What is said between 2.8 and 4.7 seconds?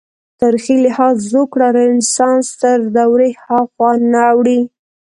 دورې هاخوا نه اوړي.